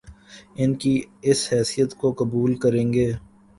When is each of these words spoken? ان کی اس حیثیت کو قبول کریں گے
ان 0.59 0.73
کی 0.81 0.93
اس 1.23 1.39
حیثیت 1.53 1.93
کو 1.99 2.11
قبول 2.19 2.51
کریں 2.63 2.91
گے 2.93 3.11